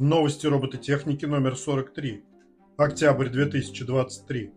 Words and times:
Новости 0.00 0.46
робототехники 0.46 1.26
номер 1.26 1.56
43. 1.56 2.22
Октябрь 2.76 3.28
2023. 3.30 4.52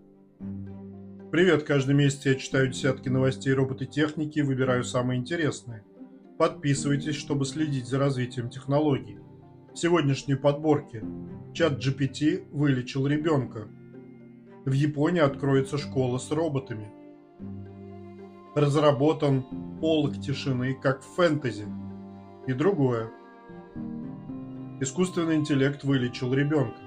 Привет, 1.31 1.63
каждый 1.63 1.95
месяц 1.95 2.27
я 2.27 2.35
читаю 2.35 2.67
десятки 2.67 3.09
новостей 3.09 3.51
робототехники 3.51 4.37
и 4.37 4.43
выбираю 4.43 4.83
самые 4.83 5.19
интересные. 5.19 5.83
Подписывайтесь, 6.37 7.15
чтобы 7.15 7.45
следить 7.45 7.87
за 7.87 7.97
развитием 7.97 8.51
технологий. 8.51 9.17
В 9.73 9.79
сегодняшней 9.79 10.35
подборке 10.35 11.03
чат 11.55 11.83
GPT 11.83 12.47
вылечил 12.51 13.07
ребенка. 13.07 13.67
В 14.63 14.73
Японии 14.73 15.21
откроется 15.21 15.79
школа 15.79 16.19
с 16.19 16.29
роботами. 16.29 16.87
Разработан 18.53 19.43
полок 19.79 20.21
тишины, 20.21 20.75
как 20.75 21.01
в 21.01 21.15
фэнтези. 21.15 21.65
И 22.45 22.53
другое. 22.53 23.09
Искусственный 24.81 25.35
интеллект 25.35 25.83
вылечил 25.83 26.33
ребенка. 26.33 26.79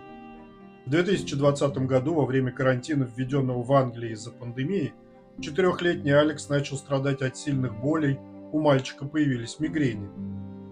В 0.84 0.90
2020 0.90 1.78
году, 1.86 2.14
во 2.14 2.26
время 2.26 2.50
карантина, 2.50 3.04
введенного 3.04 3.62
в 3.62 3.72
Англии 3.72 4.10
из-за 4.14 4.32
пандемии, 4.32 4.92
четырехлетний 5.40 6.12
Алекс 6.12 6.48
начал 6.48 6.76
страдать 6.76 7.22
от 7.22 7.36
сильных 7.36 7.80
болей, 7.80 8.18
у 8.50 8.58
мальчика 8.58 9.04
появились 9.04 9.60
мигрени. 9.60 10.10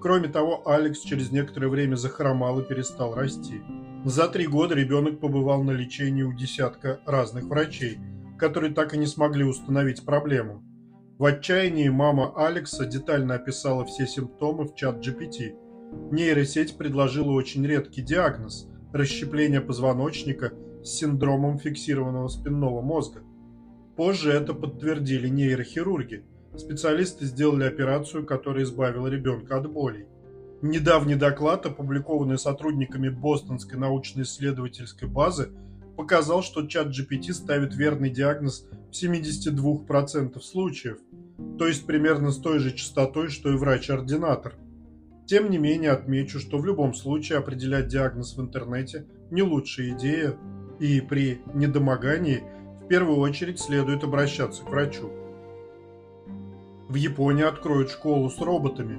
Кроме 0.00 0.30
того, 0.30 0.68
Алекс 0.68 0.98
через 0.98 1.30
некоторое 1.30 1.68
время 1.68 1.94
захромал 1.94 2.58
и 2.58 2.64
перестал 2.64 3.14
расти. 3.14 3.62
За 4.04 4.26
три 4.26 4.48
года 4.48 4.74
ребенок 4.74 5.20
побывал 5.20 5.62
на 5.62 5.70
лечении 5.70 6.24
у 6.24 6.32
десятка 6.32 6.98
разных 7.06 7.44
врачей, 7.44 8.00
которые 8.36 8.74
так 8.74 8.94
и 8.94 8.98
не 8.98 9.06
смогли 9.06 9.44
установить 9.44 10.04
проблему. 10.04 10.64
В 11.18 11.24
отчаянии 11.24 11.88
мама 11.88 12.32
Алекса 12.34 12.84
детально 12.84 13.36
описала 13.36 13.84
все 13.84 14.08
симптомы 14.08 14.64
в 14.64 14.74
чат 14.74 15.06
GPT. 15.06 15.61
Нейросеть 16.10 16.76
предложила 16.76 17.32
очень 17.32 17.66
редкий 17.66 18.02
диагноз– 18.02 18.68
расщепление 18.92 19.60
позвоночника 19.60 20.52
с 20.82 20.90
синдромом 20.90 21.58
фиксированного 21.58 22.28
спинного 22.28 22.80
мозга. 22.80 23.22
Позже 23.96 24.32
это 24.32 24.54
подтвердили 24.54 25.28
нейрохирурги– 25.28 26.24
Специалисты 26.56 27.24
сделали 27.24 27.64
операцию, 27.64 28.26
которая 28.26 28.64
избавила 28.64 29.06
ребенка 29.06 29.56
от 29.56 29.70
болей. 29.70 30.06
Недавний 30.60 31.14
доклад, 31.14 31.64
опубликованный 31.64 32.38
сотрудниками 32.38 33.08
Бостонской 33.08 33.78
научно-исследовательской 33.78 35.08
базы, 35.08 35.50
показал, 35.96 36.42
что 36.42 36.66
чат 36.66 36.88
GPT 36.88 37.32
ставит 37.32 37.74
верный 37.74 38.10
диагноз 38.10 38.68
в 38.90 39.02
72% 39.02 40.40
случаев, 40.40 40.98
то 41.58 41.66
есть 41.66 41.86
примерно 41.86 42.30
с 42.30 42.38
той 42.38 42.58
же 42.58 42.72
частотой, 42.72 43.28
что 43.28 43.50
и 43.50 43.56
врач-ординатор. 43.56 44.54
Тем 45.32 45.48
не 45.48 45.56
менее, 45.56 45.92
отмечу, 45.92 46.38
что 46.38 46.58
в 46.58 46.66
любом 46.66 46.92
случае 46.92 47.38
определять 47.38 47.88
диагноз 47.88 48.36
в 48.36 48.40
интернете 48.42 49.06
не 49.30 49.40
лучшая 49.40 49.92
идея, 49.92 50.36
и 50.78 51.00
при 51.00 51.40
недомогании 51.54 52.42
в 52.84 52.86
первую 52.86 53.16
очередь 53.16 53.58
следует 53.58 54.04
обращаться 54.04 54.62
к 54.62 54.68
врачу. 54.68 55.10
В 56.86 56.96
Японии 56.96 57.44
откроют 57.44 57.88
школу 57.88 58.28
с 58.28 58.38
роботами. 58.42 58.98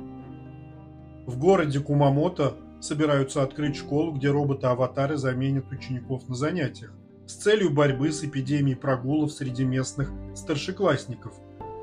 В 1.28 1.38
городе 1.38 1.80
Кумамото 1.80 2.56
собираются 2.82 3.44
открыть 3.44 3.76
школу, 3.76 4.12
где 4.14 4.32
роботы-аватары 4.32 5.18
заменят 5.18 5.72
учеников 5.72 6.28
на 6.28 6.34
занятиях 6.34 6.94
с 7.28 7.36
целью 7.36 7.70
борьбы 7.70 8.12
с 8.12 8.24
эпидемией 8.24 8.76
прогулов 8.76 9.34
среди 9.34 9.66
местных 9.66 10.12
старшеклассников. 10.34 11.36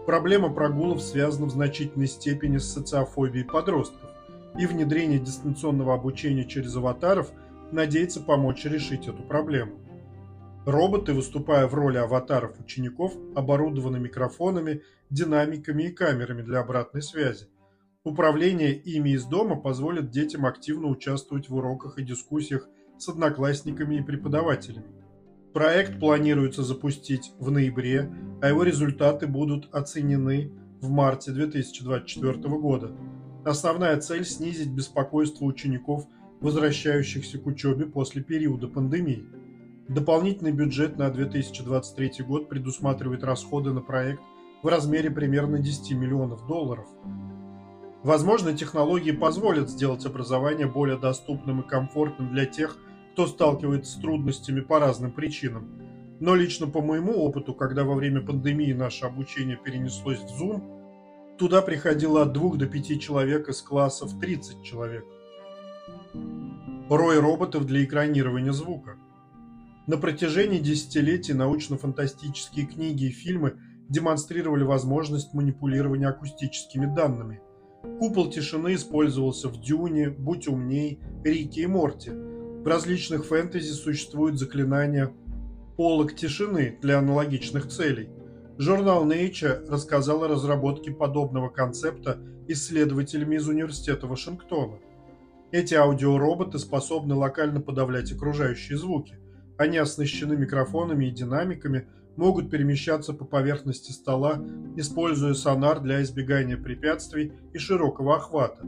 Проблема 0.06 0.52
прогулов 0.52 1.02
связана 1.02 1.46
в 1.46 1.50
значительной 1.50 2.08
степени 2.08 2.58
с 2.58 2.72
социофобией 2.72 3.44
подростков, 3.44 4.10
и 4.58 4.66
внедрение 4.66 5.18
дистанционного 5.18 5.94
обучения 5.94 6.44
через 6.44 6.76
аватаров 6.76 7.32
надеется 7.72 8.20
помочь 8.20 8.64
решить 8.64 9.06
эту 9.06 9.22
проблему. 9.22 9.78
Роботы, 10.66 11.14
выступая 11.14 11.66
в 11.66 11.74
роли 11.74 11.96
аватаров 11.96 12.58
учеников, 12.60 13.14
оборудованы 13.34 13.98
микрофонами, 13.98 14.82
динамиками 15.08 15.84
и 15.84 15.92
камерами 15.92 16.42
для 16.42 16.60
обратной 16.60 17.02
связи. 17.02 17.46
Управление 18.04 18.74
ими 18.74 19.10
из 19.10 19.24
дома 19.24 19.56
позволит 19.56 20.10
детям 20.10 20.46
активно 20.46 20.88
участвовать 20.88 21.48
в 21.48 21.54
уроках 21.54 21.98
и 21.98 22.02
дискуссиях 22.02 22.68
с 22.98 23.08
одноклассниками 23.08 23.96
и 23.96 24.02
преподавателями. 24.02 24.86
Проект 25.52 25.98
планируется 25.98 26.62
запустить 26.62 27.32
в 27.38 27.50
ноябре, 27.50 28.10
а 28.40 28.48
его 28.48 28.62
результаты 28.62 29.26
будут 29.26 29.68
оценены 29.74 30.52
в 30.80 30.88
марте 30.90 31.32
2024 31.32 32.48
года. 32.58 32.92
Основная 33.44 33.98
цель– 33.98 34.24
снизить 34.26 34.70
беспокойство 34.70 35.46
учеников, 35.46 36.06
возвращающихся 36.40 37.38
к 37.38 37.46
учебе 37.46 37.86
после 37.86 38.22
периода 38.22 38.68
пандемии. 38.68 39.24
Дополнительный 39.88 40.52
бюджет 40.52 40.98
на 40.98 41.10
2023 41.10 42.24
год 42.24 42.48
предусматривает 42.48 43.24
расходы 43.24 43.72
на 43.72 43.80
проект 43.80 44.20
в 44.62 44.66
размере 44.66 45.10
примерно 45.10 45.58
10 45.58 45.92
миллионов 45.92 46.46
долларов. 46.46 46.86
Возможно, 48.02 48.56
технологии 48.56 49.10
позволят 49.10 49.70
сделать 49.70 50.04
образование 50.04 50.66
более 50.66 50.98
доступным 50.98 51.62
и 51.62 51.68
комфортным 51.68 52.32
для 52.32 52.44
тех, 52.44 52.78
кто 53.12 53.26
сталкивается 53.26 53.92
с 53.92 54.00
трудностями 54.00 54.60
по 54.60 54.78
разным 54.78 55.12
причинам. 55.12 55.68
Но 56.20 56.34
лично 56.34 56.66
по 56.66 56.82
моему 56.82 57.14
опыту, 57.14 57.54
когда 57.54 57.84
во 57.84 57.94
время 57.94 58.20
пандемии 58.20 58.72
наше 58.74 59.06
обучение 59.06 59.56
перенеслось 59.56 60.18
в 60.18 60.42
Zoom, 60.42 60.79
туда 61.40 61.60
приходило 61.62 62.22
от 62.22 62.32
2 62.32 62.56
до 62.56 62.66
5 62.66 63.00
человек 63.00 63.48
из 63.48 63.60
классов 63.62 64.12
30 64.20 64.62
человек. 64.62 65.04
Рой 66.88 67.18
роботов 67.18 67.66
для 67.66 67.82
экранирования 67.82 68.52
звука– 68.52 68.96
на 69.90 69.96
протяжении 69.96 70.60
десятилетий 70.60 71.32
научно-фантастические 71.32 72.64
книги 72.66 73.06
и 73.06 73.10
фильмы 73.10 73.54
демонстрировали 73.88 74.62
возможность 74.62 75.34
манипулирования 75.34 76.06
акустическими 76.06 76.86
данными. 76.86 77.40
Купол 77.98 78.30
тишины 78.30 78.74
использовался 78.74 79.48
в 79.48 79.60
«Дюне», 79.60 80.10
«Будь 80.10 80.46
умней», 80.46 81.00
«Рике 81.24 81.62
и 81.62 81.66
Морти». 81.66 82.10
В 82.10 82.66
различных 82.68 83.26
фэнтези 83.26 83.72
существуют 83.72 84.38
заклинания 84.38 85.12
«полок 85.76 86.14
тишины» 86.14 86.78
для 86.80 87.00
аналогичных 87.00 87.66
целей. 87.66 88.10
Журнал 88.60 89.06
Nature 89.06 89.66
рассказал 89.68 90.22
о 90.22 90.28
разработке 90.28 90.92
подобного 90.92 91.48
концепта 91.48 92.18
исследователями 92.46 93.36
из 93.36 93.48
Университета 93.48 94.06
Вашингтона. 94.06 94.78
Эти 95.50 95.74
аудиороботы 95.74 96.58
способны 96.58 97.14
локально 97.14 97.60
подавлять 97.60 98.12
окружающие 98.12 98.78
звуки– 98.78 99.16
они 99.60 99.76
оснащены 99.76 100.38
микрофонами 100.38 101.04
и 101.04 101.10
динамиками, 101.10 101.86
могут 102.16 102.50
перемещаться 102.50 103.12
по 103.12 103.26
поверхности 103.26 103.92
стола, 103.92 104.42
используя 104.76 105.34
сонар 105.34 105.80
для 105.80 106.00
избегания 106.00 106.56
препятствий 106.56 107.34
и 107.52 107.58
широкого 107.58 108.16
охвата. 108.16 108.62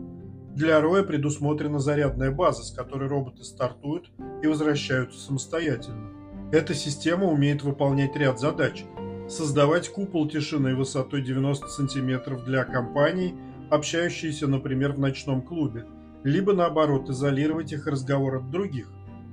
Для 0.54 0.82
роя 0.82 1.02
предусмотрена 1.02 1.78
зарядная 1.78 2.30
база, 2.30 2.62
с 2.62 2.72
которой 2.72 3.08
роботы 3.08 3.42
стартуют 3.42 4.10
и 4.42 4.46
возвращаются 4.46 5.18
самостоятельно. 5.18 6.10
Эта 6.52 6.74
система 6.74 7.24
умеет 7.24 7.62
выполнять 7.62 8.14
ряд 8.14 8.38
задач. 8.38 8.84
Создавать 9.28 9.88
купол 9.88 10.28
тишины 10.28 10.74
высотой 10.74 11.22
90 11.22 11.68
см 11.68 12.44
для 12.44 12.64
компаний, 12.64 13.34
общающиеся, 13.70 14.46
например, 14.46 14.92
в 14.92 14.98
ночном 14.98 15.42
клубе, 15.42 15.86
либо 16.24 16.52
наоборот 16.52 17.08
изолировать 17.08 17.72
их 17.72 17.86
разговор 17.86 18.36
от 18.36 18.50
других 18.50 18.88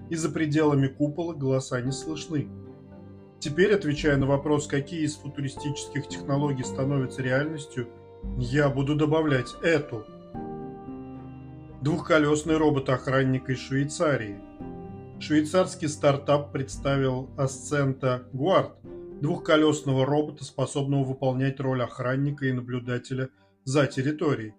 и 0.10 0.16
за 0.16 0.30
пределами 0.30 0.88
купола 0.88 1.34
голоса 1.34 1.82
не 1.82 1.92
слышны. 1.92 2.48
Теперь, 3.40 3.74
отвечая 3.74 4.18
на 4.18 4.26
вопрос, 4.26 4.68
какие 4.68 5.04
из 5.04 5.16
футуристических 5.16 6.08
технологий 6.08 6.64
становятся 6.64 7.22
реальностью, 7.22 7.88
я 8.38 8.70
буду 8.70 8.96
добавлять 8.96 9.56
эту. 9.62 10.06
Двухколесный 11.82 12.58
робот-охранник 12.58 13.50
из 13.50 13.60
Швейцарии. 13.60 14.40
Швейцарский 15.20 15.88
стартап 15.88 16.52
представил 16.52 17.30
Ascenta 17.38 18.24
Guard, 18.34 18.72
двухколесного 19.22 20.06
робота, 20.06 20.44
способного 20.44 21.04
выполнять 21.04 21.60
роль 21.60 21.84
охранника 21.84 22.46
и 22.46 22.54
наблюдателя 22.54 23.30
за 23.64 23.88
территорией. 23.88 24.54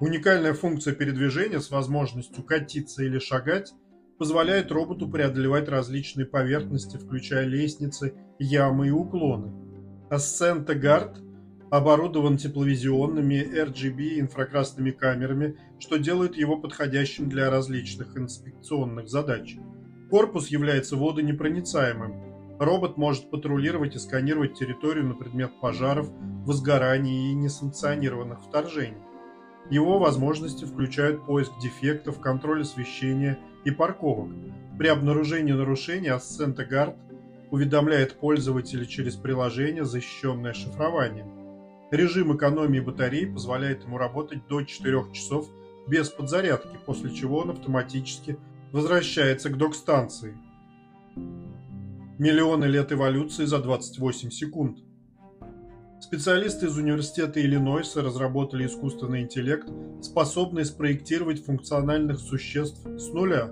Уникальная 0.00 0.54
функция 0.54 0.94
передвижения 0.94 1.60
с 1.60 1.70
возможностью 1.70 2.42
катиться 2.42 3.02
или 3.02 3.18
шагать– 3.18 3.72
позволяет 4.18 4.72
роботу 4.72 5.08
преодолевать 5.08 5.68
различные 5.68 6.26
поверхности, 6.26 6.96
включая 6.96 7.46
лестницы, 7.46 8.14
ямы 8.38 8.88
и 8.88 8.90
уклоны. 8.90 9.52
Ascent 10.10 10.66
Guard 10.66 11.18
оборудован 11.70 12.36
тепловизионными 12.36 13.34
RGB 13.34 14.20
инфракрасными 14.20 14.92
камерами, 14.92 15.56
что 15.78 15.96
делает 15.96 16.36
его 16.36 16.56
подходящим 16.56 17.28
для 17.28 17.50
различных 17.50 18.16
инспекционных 18.16 19.08
задач. 19.08 19.56
Корпус 20.10 20.48
является 20.48 20.96
водонепроницаемым. 20.96 22.25
Робот 22.58 22.96
может 22.96 23.30
патрулировать 23.30 23.96
и 23.96 23.98
сканировать 23.98 24.54
территорию 24.54 25.06
на 25.06 25.14
предмет 25.14 25.60
пожаров, 25.60 26.08
возгораний 26.46 27.30
и 27.30 27.34
несанкционированных 27.34 28.40
вторжений. 28.42 29.02
Его 29.68 29.98
возможности 29.98 30.64
включают 30.64 31.26
поиск 31.26 31.52
дефектов, 31.60 32.20
контроль 32.20 32.62
освещения 32.62 33.38
и 33.64 33.70
парковок. 33.70 34.30
При 34.78 34.88
обнаружении 34.88 35.52
нарушений 35.52 36.08
Ascent 36.08 36.56
Guard 36.56 36.96
уведомляет 37.50 38.18
пользователя 38.18 38.86
через 38.86 39.16
приложение, 39.16 39.84
защищенное 39.84 40.52
шифрованием. 40.52 41.26
Режим 41.90 42.36
экономии 42.36 42.80
батареи 42.80 43.26
позволяет 43.26 43.84
ему 43.84 43.98
работать 43.98 44.46
до 44.48 44.62
4 44.62 45.12
часов 45.12 45.48
без 45.86 46.08
подзарядки, 46.08 46.78
после 46.84 47.14
чего 47.14 47.38
он 47.38 47.50
автоматически 47.50 48.38
возвращается 48.72 49.50
к 49.50 49.56
док-станции. 49.56 50.36
Миллионы 52.18 52.64
лет 52.64 52.92
эволюции 52.92 53.44
за 53.44 53.58
28 53.58 54.30
секунд. 54.30 54.78
Специалисты 56.00 56.64
из 56.64 56.78
Университета 56.78 57.42
Иллинойса 57.42 58.00
разработали 58.00 58.64
искусственный 58.64 59.20
интеллект, 59.20 59.68
способный 60.00 60.64
спроектировать 60.64 61.44
функциональных 61.44 62.18
существ 62.18 62.86
с 62.86 63.12
нуля. 63.12 63.50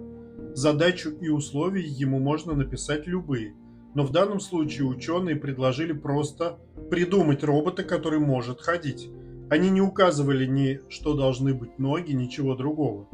Задачу 0.54 1.10
и 1.10 1.28
условия 1.28 1.84
ему 1.84 2.20
можно 2.20 2.54
написать 2.54 3.06
любые, 3.06 3.54
но 3.94 4.02
в 4.02 4.12
данном 4.12 4.40
случае 4.40 4.86
ученые 4.86 5.36
предложили 5.36 5.92
просто 5.92 6.58
придумать 6.90 7.44
робота, 7.44 7.82
который 7.82 8.18
может 8.18 8.62
ходить. 8.62 9.10
Они 9.50 9.68
не 9.68 9.82
указывали 9.82 10.46
ни 10.46 10.80
что 10.88 11.12
должны 11.12 11.52
быть 11.52 11.78
ноги, 11.78 12.12
ничего 12.12 12.54
другого. 12.54 13.08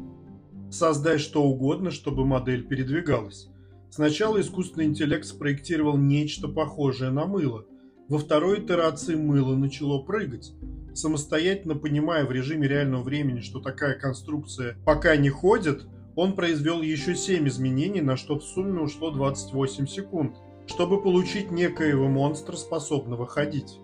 Создать 0.71 1.19
что 1.19 1.43
угодно, 1.43 1.91
чтобы 1.91 2.25
модель 2.25 2.65
передвигалась. 2.65 3.50
Сначала 3.91 4.39
искусственный 4.39 4.85
интеллект 4.85 5.25
спроектировал 5.25 5.97
нечто 5.97 6.47
похожее 6.47 7.11
на 7.11 7.25
мыло. 7.25 7.65
Во 8.07 8.19
второй 8.19 8.61
итерации 8.61 9.15
мыло 9.15 9.53
начало 9.53 10.01
прыгать. 10.01 10.53
Самостоятельно 10.93 11.75
понимая 11.75 12.25
в 12.25 12.31
режиме 12.31 12.69
реального 12.69 13.03
времени, 13.03 13.41
что 13.41 13.59
такая 13.59 13.99
конструкция 13.99 14.77
пока 14.85 15.17
не 15.17 15.29
ходит, 15.29 15.83
он 16.15 16.37
произвел 16.37 16.81
еще 16.81 17.15
7 17.15 17.45
изменений, 17.49 17.99
на 17.99 18.15
что 18.15 18.39
в 18.39 18.43
сумме 18.43 18.79
ушло 18.79 19.11
28 19.11 19.85
секунд, 19.87 20.37
чтобы 20.67 21.01
получить 21.01 21.51
некоего 21.51 22.07
монстра, 22.07 22.55
способного 22.55 23.27
ходить. 23.27 23.77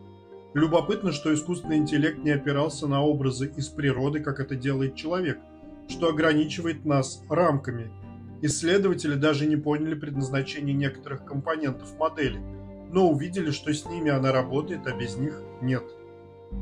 Любопытно, 0.53 1.11
что 1.11 1.33
искусственный 1.33 1.79
интеллект 1.79 2.19
не 2.19 2.31
опирался 2.31 2.87
на 2.87 3.03
образы 3.03 3.51
из 3.57 3.67
природы, 3.67 4.21
как 4.21 4.39
это 4.39 4.55
делает 4.55 4.95
человек, 4.95 5.37
что 5.89 6.07
ограничивает 6.07 6.85
нас 6.85 7.21
рамками. 7.29 7.91
Исследователи 8.41 9.15
даже 9.15 9.47
не 9.47 9.55
поняли 9.55 9.95
предназначение 9.95 10.75
некоторых 10.75 11.25
компонентов 11.25 11.97
модели, 11.97 12.39
но 12.91 13.09
увидели, 13.09 13.51
что 13.51 13.73
с 13.73 13.85
ними 13.85 14.11
она 14.11 14.31
работает, 14.31 14.85
а 14.85 14.95
без 14.95 15.17
них 15.17 15.41
нет. 15.61 15.83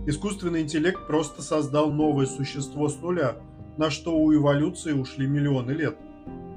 Искусственный 0.07 0.61
интеллект 0.61 1.05
просто 1.07 1.41
создал 1.41 1.91
новое 1.91 2.25
существо 2.25 2.87
с 2.87 2.99
нуля, 3.01 3.35
на 3.77 3.89
что 3.89 4.17
у 4.17 4.33
эволюции 4.33 4.93
ушли 4.93 5.27
миллионы 5.27 5.71
лет. 5.71 5.97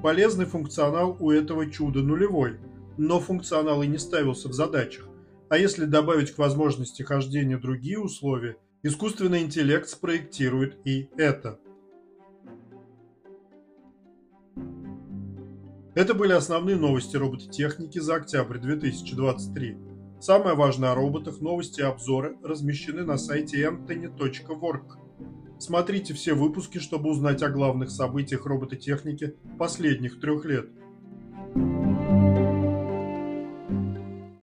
Полезный 0.01 0.45
функционал 0.45 1.17
у 1.19 1.31
этого 1.31 1.69
чуда 1.69 1.99
нулевой, 1.99 2.57
но 2.97 3.19
функционал 3.19 3.83
и 3.83 3.87
не 3.87 3.97
ставился 3.97 4.47
в 4.47 4.53
задачах. 4.53 5.07
А 5.49 5.57
если 5.57 5.85
добавить 5.85 6.31
к 6.31 6.37
возможности 6.37 7.01
хождения 7.01 7.57
другие 7.57 7.99
условия, 7.99 8.55
искусственный 8.83 9.41
интеллект 9.41 9.89
спроектирует 9.89 10.77
и 10.85 11.09
это. 11.17 11.59
Это 15.99 16.13
были 16.13 16.31
основные 16.31 16.77
новости 16.77 17.17
робототехники 17.17 17.99
за 17.99 18.15
октябрь 18.15 18.57
2023. 18.57 19.77
Самое 20.21 20.55
важное 20.55 20.93
о 20.93 20.95
роботах, 20.95 21.41
новости 21.41 21.81
и 21.81 21.83
обзоры 21.83 22.37
размещены 22.41 23.03
на 23.03 23.17
сайте 23.17 23.65
anthony.work. 23.65 24.95
Смотрите 25.59 26.13
все 26.13 26.35
выпуски, 26.35 26.77
чтобы 26.77 27.09
узнать 27.09 27.43
о 27.43 27.49
главных 27.49 27.91
событиях 27.91 28.45
робототехники 28.45 29.35
последних 29.57 30.21
трех 30.21 30.45
лет– 30.45 30.69